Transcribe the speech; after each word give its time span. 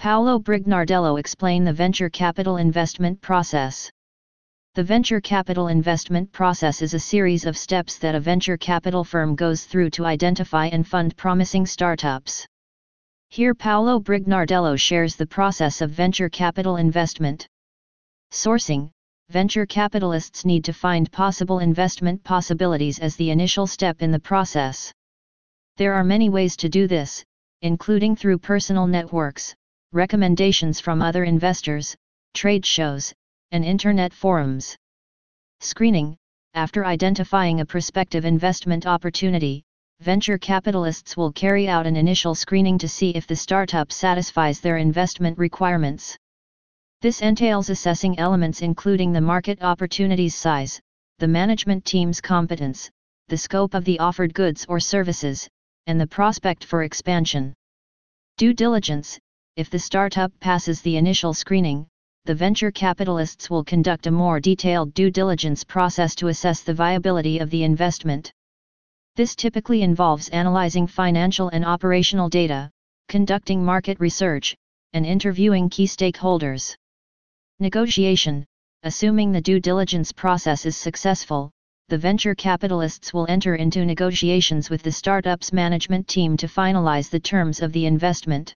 Paulo 0.00 0.38
Brignardello 0.38 1.18
explain 1.18 1.62
the 1.62 1.74
venture 1.74 2.08
capital 2.08 2.56
investment 2.56 3.20
process. 3.20 3.90
The 4.74 4.82
venture 4.82 5.20
capital 5.20 5.68
investment 5.68 6.32
process 6.32 6.80
is 6.80 6.94
a 6.94 6.98
series 6.98 7.44
of 7.44 7.54
steps 7.54 7.98
that 7.98 8.14
a 8.14 8.20
venture 8.20 8.56
capital 8.56 9.04
firm 9.04 9.34
goes 9.34 9.66
through 9.66 9.90
to 9.90 10.06
identify 10.06 10.68
and 10.68 10.88
fund 10.88 11.18
promising 11.18 11.66
startups. 11.66 12.46
Here 13.28 13.54
Paulo 13.54 14.00
Brignardello 14.00 14.80
shares 14.80 15.16
the 15.16 15.26
process 15.26 15.82
of 15.82 15.90
venture 15.90 16.30
capital 16.30 16.76
investment. 16.76 17.46
Sourcing 18.32 18.88
Venture 19.28 19.66
capitalists 19.66 20.46
need 20.46 20.64
to 20.64 20.72
find 20.72 21.12
possible 21.12 21.58
investment 21.58 22.24
possibilities 22.24 23.00
as 23.00 23.16
the 23.16 23.30
initial 23.30 23.66
step 23.66 24.00
in 24.00 24.12
the 24.12 24.18
process. 24.18 24.90
There 25.76 25.92
are 25.92 26.04
many 26.04 26.30
ways 26.30 26.56
to 26.56 26.70
do 26.70 26.88
this, 26.88 27.22
including 27.60 28.16
through 28.16 28.38
personal 28.38 28.86
networks, 28.86 29.54
recommendations 29.92 30.78
from 30.78 31.02
other 31.02 31.24
investors, 31.24 31.96
trade 32.32 32.64
shows, 32.64 33.12
and 33.50 33.64
internet 33.64 34.12
forums. 34.12 34.76
Screening 35.58 36.16
After 36.54 36.84
identifying 36.84 37.58
a 37.58 37.66
prospective 37.66 38.24
investment 38.24 38.86
opportunity, 38.86 39.64
venture 39.98 40.38
capitalists 40.38 41.16
will 41.16 41.32
carry 41.32 41.68
out 41.68 41.88
an 41.88 41.96
initial 41.96 42.36
screening 42.36 42.78
to 42.78 42.88
see 42.88 43.10
if 43.10 43.26
the 43.26 43.34
startup 43.34 43.90
satisfies 43.90 44.60
their 44.60 44.76
investment 44.76 45.36
requirements. 45.38 46.16
This 47.00 47.20
entails 47.20 47.68
assessing 47.68 48.16
elements 48.16 48.62
including 48.62 49.12
the 49.12 49.20
market 49.20 49.60
opportunity's 49.60 50.36
size, 50.36 50.80
the 51.18 51.26
management 51.26 51.84
team's 51.84 52.20
competence, 52.20 52.88
the 53.26 53.36
scope 53.36 53.74
of 53.74 53.84
the 53.84 53.98
offered 53.98 54.34
goods 54.34 54.64
or 54.68 54.78
services, 54.78 55.48
and 55.88 56.00
the 56.00 56.06
prospect 56.06 56.62
for 56.62 56.84
expansion. 56.84 57.54
Due 58.36 58.54
diligence 58.54 59.18
if 59.56 59.70
the 59.70 59.78
startup 59.78 60.32
passes 60.40 60.80
the 60.80 60.96
initial 60.96 61.34
screening, 61.34 61.86
the 62.24 62.34
venture 62.34 62.70
capitalists 62.70 63.50
will 63.50 63.64
conduct 63.64 64.06
a 64.06 64.10
more 64.10 64.40
detailed 64.40 64.94
due 64.94 65.10
diligence 65.10 65.64
process 65.64 66.14
to 66.14 66.28
assess 66.28 66.62
the 66.62 66.74
viability 66.74 67.38
of 67.38 67.50
the 67.50 67.64
investment. 67.64 68.32
This 69.16 69.34
typically 69.34 69.82
involves 69.82 70.28
analyzing 70.28 70.86
financial 70.86 71.48
and 71.48 71.64
operational 71.64 72.28
data, 72.28 72.70
conducting 73.08 73.64
market 73.64 73.98
research, 74.00 74.54
and 74.92 75.04
interviewing 75.04 75.68
key 75.68 75.86
stakeholders. 75.86 76.74
Negotiation 77.58 78.46
Assuming 78.82 79.32
the 79.32 79.40
due 79.40 79.60
diligence 79.60 80.12
process 80.12 80.64
is 80.64 80.76
successful, 80.76 81.50
the 81.88 81.98
venture 81.98 82.34
capitalists 82.34 83.12
will 83.12 83.26
enter 83.28 83.56
into 83.56 83.84
negotiations 83.84 84.70
with 84.70 84.82
the 84.82 84.92
startup's 84.92 85.52
management 85.52 86.06
team 86.06 86.36
to 86.36 86.46
finalize 86.46 87.10
the 87.10 87.20
terms 87.20 87.60
of 87.60 87.72
the 87.72 87.84
investment. 87.84 88.54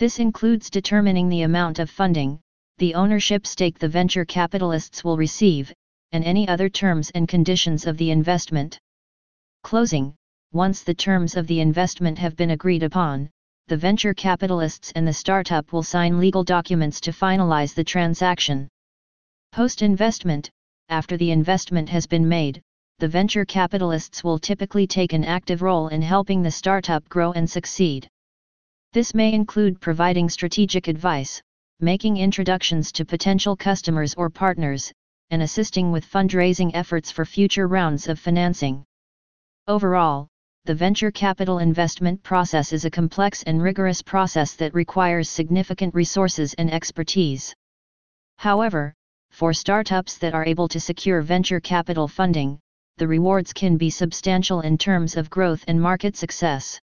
This 0.00 0.18
includes 0.18 0.70
determining 0.70 1.28
the 1.28 1.42
amount 1.42 1.78
of 1.78 1.90
funding, 1.90 2.40
the 2.78 2.94
ownership 2.94 3.46
stake 3.46 3.78
the 3.78 3.86
venture 3.86 4.24
capitalists 4.24 5.04
will 5.04 5.18
receive, 5.18 5.74
and 6.12 6.24
any 6.24 6.48
other 6.48 6.70
terms 6.70 7.10
and 7.10 7.28
conditions 7.28 7.86
of 7.86 7.98
the 7.98 8.10
investment. 8.10 8.78
Closing 9.62 10.14
Once 10.54 10.82
the 10.82 10.94
terms 10.94 11.36
of 11.36 11.46
the 11.46 11.60
investment 11.60 12.16
have 12.16 12.34
been 12.34 12.52
agreed 12.52 12.82
upon, 12.82 13.28
the 13.68 13.76
venture 13.76 14.14
capitalists 14.14 14.90
and 14.92 15.06
the 15.06 15.12
startup 15.12 15.70
will 15.70 15.82
sign 15.82 16.18
legal 16.18 16.44
documents 16.44 16.98
to 17.02 17.10
finalize 17.12 17.74
the 17.74 17.84
transaction. 17.84 18.68
Post 19.52 19.82
investment 19.82 20.48
After 20.88 21.18
the 21.18 21.30
investment 21.30 21.90
has 21.90 22.06
been 22.06 22.26
made, 22.26 22.62
the 23.00 23.08
venture 23.08 23.44
capitalists 23.44 24.24
will 24.24 24.38
typically 24.38 24.86
take 24.86 25.12
an 25.12 25.24
active 25.24 25.60
role 25.60 25.88
in 25.88 26.00
helping 26.00 26.42
the 26.42 26.50
startup 26.50 27.06
grow 27.10 27.32
and 27.32 27.50
succeed. 27.50 28.08
This 28.92 29.14
may 29.14 29.32
include 29.32 29.80
providing 29.80 30.28
strategic 30.28 30.88
advice, 30.88 31.40
making 31.78 32.16
introductions 32.16 32.90
to 32.92 33.04
potential 33.04 33.54
customers 33.54 34.14
or 34.14 34.30
partners, 34.30 34.92
and 35.30 35.42
assisting 35.42 35.92
with 35.92 36.10
fundraising 36.10 36.72
efforts 36.74 37.08
for 37.08 37.24
future 37.24 37.68
rounds 37.68 38.08
of 38.08 38.18
financing. 38.18 38.84
Overall, 39.68 40.26
the 40.64 40.74
venture 40.74 41.12
capital 41.12 41.60
investment 41.60 42.20
process 42.24 42.72
is 42.72 42.84
a 42.84 42.90
complex 42.90 43.44
and 43.44 43.62
rigorous 43.62 44.02
process 44.02 44.54
that 44.54 44.74
requires 44.74 45.28
significant 45.28 45.94
resources 45.94 46.52
and 46.54 46.68
expertise. 46.72 47.54
However, 48.38 48.92
for 49.30 49.52
startups 49.52 50.18
that 50.18 50.34
are 50.34 50.44
able 50.44 50.66
to 50.66 50.80
secure 50.80 51.22
venture 51.22 51.60
capital 51.60 52.08
funding, 52.08 52.58
the 52.96 53.06
rewards 53.06 53.52
can 53.52 53.76
be 53.76 53.88
substantial 53.88 54.62
in 54.62 54.76
terms 54.76 55.16
of 55.16 55.30
growth 55.30 55.64
and 55.68 55.80
market 55.80 56.16
success. 56.16 56.80